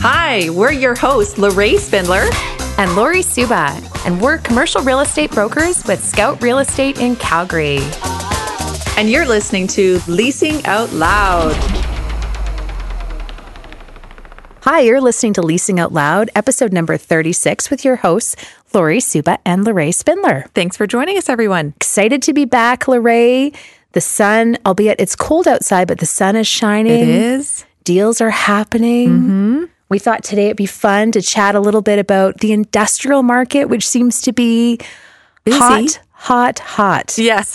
[0.00, 2.28] Hi, we're your hosts, Lorraine Spindler
[2.78, 7.80] and Lori Suba, and we're commercial real estate brokers with Scout Real Estate in Calgary.
[8.96, 11.54] And you're listening to Leasing Out Loud.
[14.62, 18.36] Hi, you're listening to Leasing Out Loud, episode number 36, with your hosts,
[18.72, 20.46] Lori Suba and Lorraine Spindler.
[20.54, 21.74] Thanks for joining us, everyone.
[21.76, 23.52] Excited to be back, Lorraine.
[23.94, 27.02] The sun, albeit it's cold outside, but the sun is shining.
[27.02, 27.64] It is.
[27.84, 29.08] Deals are happening.
[29.08, 29.64] Mm-hmm.
[29.88, 33.66] We thought today it'd be fun to chat a little bit about the industrial market,
[33.68, 34.78] which seems to be
[35.44, 35.58] Busy.
[35.58, 37.18] hot, hot, hot.
[37.18, 37.54] Yes.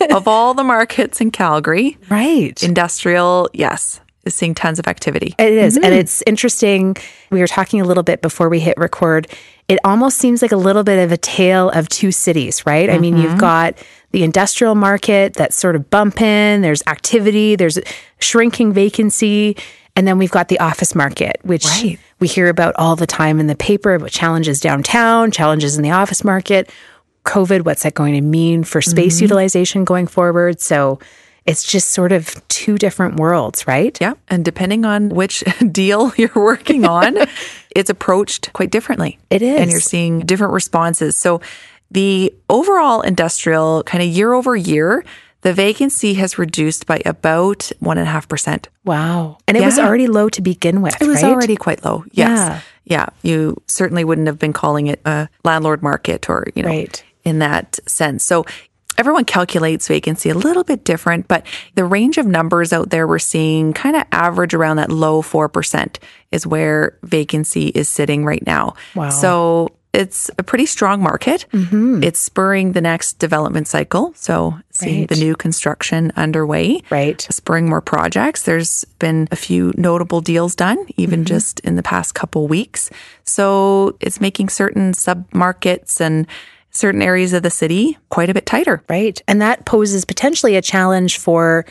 [0.12, 2.62] of all the markets in Calgary, Right.
[2.62, 5.34] industrial, yes, is seeing tons of activity.
[5.38, 5.92] It is, And hmm.
[5.92, 6.96] it's interesting.
[7.30, 9.28] We were talking a little bit before we hit record.
[9.68, 12.90] It almost seems like a little bit of a tale of two cities, right?
[12.90, 13.38] I mean, you've mm-hmm.
[13.38, 13.78] got
[14.10, 17.78] the industrial market that's sort of bumping, there's activity, there's
[18.18, 19.56] shrinking vacancy.
[19.96, 21.98] And then we've got the office market, which Right.
[22.18, 25.90] we hear about all the time in the paper about challenges downtown, challenges in the
[25.90, 26.70] office market,
[27.24, 29.24] COVID, what's that going to mean for space mm-hmm.
[29.24, 30.60] utilization going forward?
[30.60, 30.98] So
[31.46, 33.96] it's just sort of two different worlds, right?
[34.00, 34.14] Yeah.
[34.28, 35.40] And depending on which
[35.72, 37.16] deal you're working on,
[37.74, 39.18] it's approached quite differently.
[39.30, 39.60] It is.
[39.60, 41.16] And you're seeing different responses.
[41.16, 41.40] So
[41.90, 45.04] the overall industrial kind of year over year,
[45.42, 48.68] the vacancy has reduced by about one and a half percent.
[48.84, 49.38] Wow.
[49.48, 51.00] And it was already low to begin with.
[51.02, 51.32] It was right?
[51.32, 52.04] already quite low.
[52.12, 52.38] Yes.
[52.38, 52.60] Yeah.
[52.84, 53.06] Yeah.
[53.22, 57.02] You certainly wouldn't have been calling it a landlord market or, you know, Right.
[57.24, 58.24] in that sense.
[58.24, 58.44] So
[58.98, 63.18] everyone calculates vacancy a little bit different, but the range of numbers out there we're
[63.18, 65.96] seeing kind of average around that low 4%
[66.30, 68.74] is where vacancy is sitting right now.
[68.94, 69.10] Wow.
[69.10, 71.44] So it's a pretty strong market.
[71.52, 72.02] Mm-hmm.
[72.02, 74.14] It's spurring the next development cycle.
[74.16, 75.08] So seeing Right.
[75.10, 77.20] the new construction underway Right.
[77.28, 78.42] spurring more projects.
[78.44, 81.26] There's been a few notable deals done, even Mm-hmm.
[81.34, 82.88] just in the past couple weeks.
[83.24, 86.26] So it's making certain sub markets and
[86.72, 88.82] certain areas of the city quite a bit tighter.
[88.88, 89.22] Right.
[89.28, 91.64] And that poses potentially a challenge for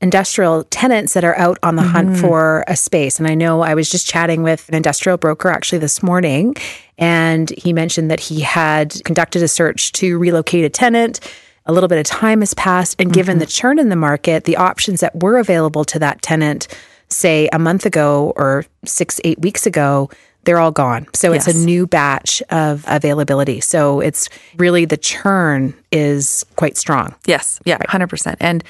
[0.00, 2.20] industrial tenants that are out on the hunt mm-hmm.
[2.20, 3.18] for a space.
[3.18, 6.56] And I know I was just chatting with an industrial broker actually this morning,
[6.98, 11.20] and he mentioned that he had conducted a search to relocate a tenant.
[11.66, 13.50] A little bit of time has passed, and given the mm-hmm.
[13.50, 16.68] churn in the market, the options that were available to that tenant,
[17.08, 20.10] say a month ago or six, eight weeks ago,
[20.44, 21.06] they're all gone.
[21.14, 23.60] So it's a new batch of availability.
[23.60, 27.14] So it's really the churn is quite strong.
[27.26, 27.60] Yes.
[27.64, 27.78] Yeah.
[27.78, 28.36] 100%.
[28.40, 28.64] And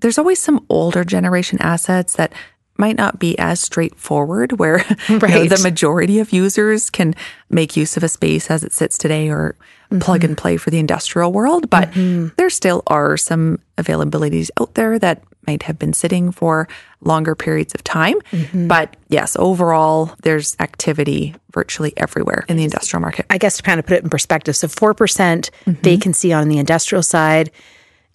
[0.00, 2.32] there's always some older generation assets that
[2.80, 7.14] might not be as straightforward where you know, the majority of users can
[7.48, 9.54] make use of a space as it sits today or
[10.00, 10.42] plug and mm-hmm.
[10.42, 11.70] play for the industrial world.
[11.70, 12.28] But mm-hmm.
[12.36, 16.68] there still are some availabilities out there that might have been sitting for
[17.00, 18.20] longer periods of time.
[18.32, 18.68] Mm-hmm.
[18.68, 23.26] But yes, overall, there's activity virtually everywhere in the industrial market.
[23.30, 27.02] I guess to kind of put it in perspective, so 4% vacancy on the industrial
[27.02, 27.50] side,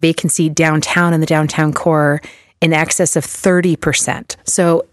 [0.02, 2.22] vacancy downtown in the downtown core
[2.66, 4.36] in excess of 30%.
[4.44, 4.86] So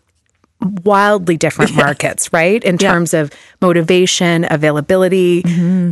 [0.85, 2.63] wildly different markets, right?
[2.63, 5.41] In terms of motivation, availability,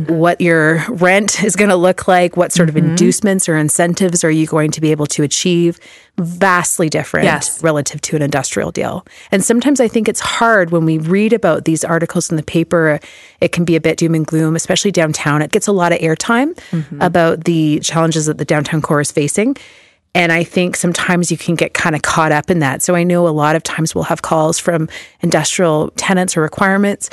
[0.07, 2.91] what your rent is going to look like, what sort of mm-hmm.
[2.91, 5.79] inducements or incentives are you going to be able to achieve?
[6.17, 7.61] Vastly different Yes.
[7.63, 9.05] relative to an industrial deal.
[9.31, 12.99] And sometimes I think it's hard when we read about these articles in the paper,
[13.41, 15.41] it can be a bit doom and gloom, especially downtown.
[15.41, 17.01] It gets a lot of airtime mm-hmm.
[17.01, 19.57] about the challenges that the downtown core is facing.
[20.13, 22.81] And I think sometimes you can get kind of caught up in that.
[22.81, 24.89] So I know a lot of times we'll have calls from
[25.21, 27.09] industrial tenants or requirements,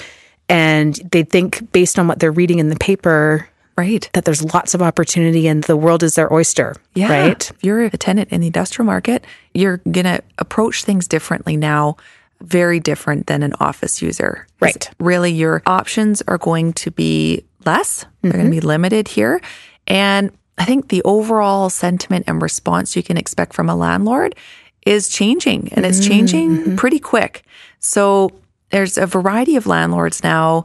[0.49, 4.11] and they think based on what they're reading in the paper Right.
[4.13, 6.75] that there's lots of opportunity and the world is their oyster.
[6.97, 7.13] Yeah.
[7.13, 7.49] Right.
[7.49, 11.97] If you're a tenant in the industrial market, you're going to approach things differently now,
[12.41, 14.49] very different than an office user.
[14.59, 14.91] Right.
[14.99, 18.61] Really, your options are going to be less, they're going to mm-hmm.
[18.61, 19.41] be limited here.
[19.87, 24.35] And I think the overall sentiment and response you can expect from a landlord
[24.85, 26.77] is changing and it's mm-hmm, changing mm-hmm.
[26.77, 27.45] pretty quick.
[27.79, 28.31] So
[28.71, 30.65] there's a variety of landlords now.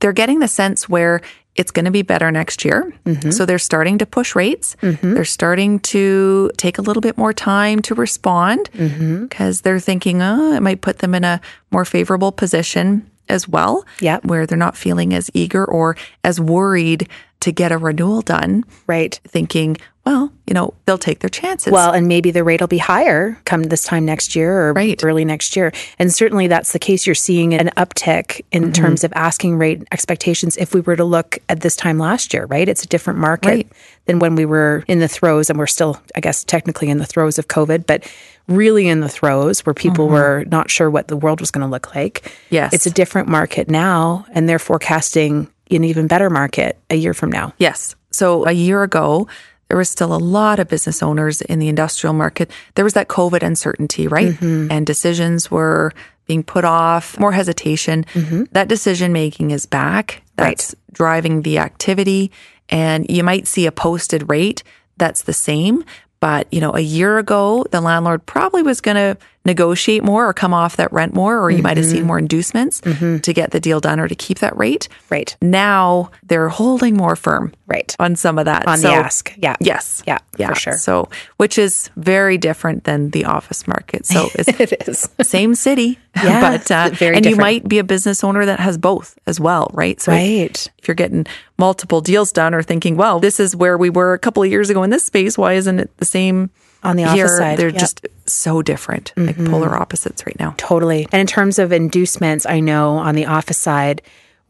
[0.00, 1.20] They're getting the sense where
[1.56, 2.92] it's going to be better next year.
[3.04, 3.30] Mm-hmm.
[3.30, 4.76] So they're starting to push rates.
[4.80, 10.52] They're starting to take a little bit more time to respond because they're thinking, oh,
[10.52, 11.40] it might put them in a
[11.70, 13.86] more favorable position as well.
[14.00, 14.24] Yep.
[14.24, 17.08] Where they're not feeling as eager or as worried
[17.44, 19.20] to get a renewal done, Right.
[19.28, 19.76] thinking,
[20.06, 21.72] well, you know, they'll take their chances.
[21.72, 24.98] Well, and maybe the rate will be higher come this time next year or Right.
[25.04, 25.70] early next year.
[25.98, 27.06] And certainly that's the case.
[27.06, 28.72] You're seeing an uptick in mm-hmm.
[28.72, 32.46] terms of asking rate expectations if we were to look at this time last year,
[32.46, 32.68] right?
[32.68, 33.68] It's a different market Right.
[34.06, 37.06] than when we were in the throes, and we're still, I guess, technically in the
[37.06, 38.04] throes of COVID, but
[38.48, 40.14] really in the throes where people mm-hmm.
[40.14, 42.30] were not sure what the world was going to look like.
[42.50, 42.72] Yes.
[42.72, 47.30] It's a different market now, and they're forecasting an even better market a year from
[47.30, 47.52] now.
[47.58, 47.96] Yes.
[48.10, 49.26] So a year ago,
[49.68, 52.50] there was still a lot of business owners in the industrial market.
[52.74, 54.34] There was that COVID uncertainty, right?
[54.34, 54.70] Mm-hmm.
[54.70, 55.92] And decisions were
[56.26, 58.04] being put off, more hesitation.
[58.12, 58.44] Mm-hmm.
[58.52, 60.22] That decision making is back.
[60.36, 62.30] That's driving the activity.
[62.68, 64.62] And you might see a posted rate
[64.96, 65.84] that's the same.
[66.20, 70.32] But, you know, a year ago, the landlord probably was going to negotiate more or
[70.32, 73.60] come off that rent more, or you might have seen more inducements to get the
[73.60, 74.88] deal done or to keep that rate.
[75.10, 75.36] Right.
[75.42, 77.94] Now they're holding more firm Right.
[77.98, 78.66] on some of that.
[78.66, 79.32] On So- the ask.
[79.36, 79.56] Yeah.
[79.60, 80.02] Yes.
[80.06, 80.48] Yeah, Yeah.
[80.48, 80.78] for sure.
[80.78, 84.06] So, which is very different than the office market.
[84.06, 85.08] So it's it is.
[85.22, 88.78] same city, Yeah, but uh, very and you might be a business owner that has
[88.78, 90.00] both as well, right?
[90.00, 90.68] So Right.
[90.78, 91.26] if you're getting
[91.58, 94.70] multiple deals done or thinking, well, this is where we were a couple of years
[94.70, 96.50] ago in this space, why isn't it the same
[96.84, 97.28] On the office here?
[97.28, 97.80] side, They're yep.
[97.80, 99.50] just so different, like mm-hmm.
[99.50, 100.54] polar opposites right now.
[100.56, 101.06] Totally.
[101.12, 104.02] And in terms of inducements, I know on the office side,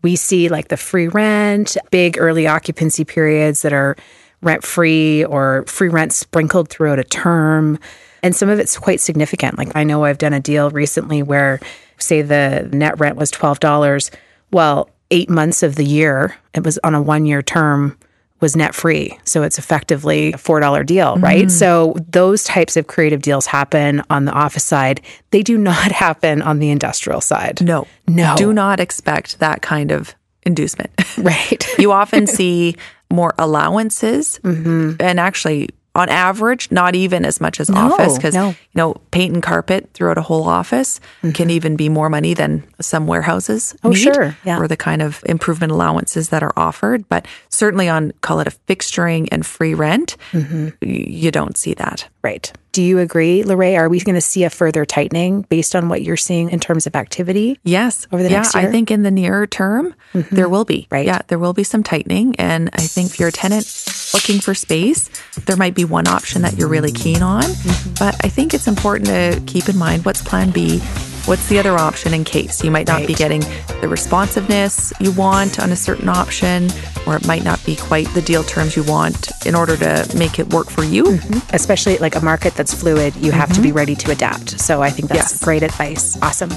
[0.03, 3.97] we see like the free rent, big early occupancy periods that are
[4.43, 7.79] rent free or free rent sprinkled throughout a term.
[8.23, 9.59] And some of it's quite significant.
[9.59, 11.61] Like I know I've done a deal recently where,
[11.99, 14.11] say, the net rent was $12.
[14.51, 17.99] Well, eight months of the year, it was on a one year term,
[18.44, 19.19] was net free.
[19.25, 21.50] So it's effectively a $4 deal, right?
[21.50, 25.00] So those types of creative deals happen on the office side.
[25.31, 27.61] They do not happen on the industrial side.
[27.62, 28.35] No, No.
[28.37, 30.14] do not expect that kind of
[30.44, 30.91] inducement.
[31.19, 31.62] Right.
[31.79, 32.76] you often see
[33.11, 34.97] more allowances Mm-hmm.
[35.00, 38.49] and actually on average not even as much as office because no.
[38.49, 40.99] you know paint and carpet throughout a whole office
[41.35, 43.87] can even be more money than some warehouses Mm-hmm.
[43.88, 44.37] Oh, sure.
[44.44, 44.58] Yeah.
[44.58, 48.52] for the kind of improvement allowances that are offered but certainly on call it a
[48.69, 50.64] fixturing and free rent Mm-hmm.
[50.82, 52.52] y- you don't see that right.
[52.75, 53.79] Do you agree, Lorraine?
[53.79, 56.88] Are we going to see a further tightening based on what you're seeing in terms
[56.88, 57.56] of activity?
[57.62, 58.09] Yes.
[58.11, 58.67] Over the yeah, next I year?
[58.67, 58.73] Mm-hmm.
[58.73, 60.88] think in the near term, there will be.
[60.91, 61.06] Right.
[61.06, 62.35] Yeah, there will be some tightening.
[62.35, 63.65] And I think if you're a tenant
[64.12, 65.09] looking for space,
[65.47, 67.44] there might be one option that you're really keen on.
[67.44, 67.94] Mm-hmm.
[67.94, 70.82] But I think it's important to keep in mind what's plan B?
[71.26, 73.41] What's the other option in case you might not be getting
[73.81, 76.69] the responsiveness you want on a certain option,
[77.06, 80.38] or it might not be quite the deal terms you want in order to make
[80.38, 81.05] it work for you?
[81.05, 81.55] Mm-hmm.
[81.55, 83.76] Especially like a market that's fluid, you have to be mm-hmm.
[83.79, 84.61] ready to adapt.
[84.61, 85.43] So I think that's Yes.
[85.43, 86.21] great advice.
[86.21, 86.50] Awesome.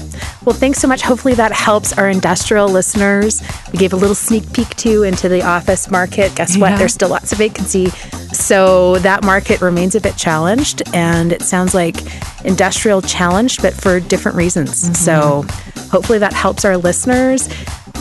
[0.44, 1.00] Well, thanks so much.
[1.00, 3.42] Hopefully that helps our industrial listeners.
[3.72, 6.34] We gave a little sneak peek too into the office market.
[6.34, 6.76] Guess what?
[6.78, 7.90] There's still lots of vacancy.
[8.32, 11.96] So that market remains a bit challenged and it sounds like
[12.44, 14.84] industrial challenged, but for different reasons.
[14.84, 14.94] Mm-hmm.
[14.94, 15.44] So
[15.90, 17.48] hopefully that helps our listeners.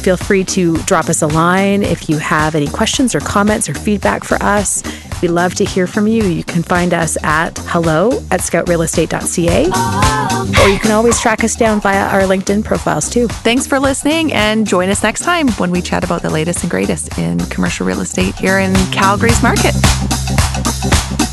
[0.02, 3.74] Feel free to drop us a line if you have any questions or comments or
[3.74, 4.84] feedback for us.
[5.22, 6.24] We love to hear from you.
[6.24, 10.54] You can find us at hello at scoutrealestate.ca oh.
[10.62, 13.28] or you can always track us down via our LinkedIn profiles too.
[13.28, 16.72] Thanks for listening and join us next time when we chat about the latest and
[16.72, 19.76] greatest in commercial real estate here in Calgary's market.
[20.80, 21.27] Thank you.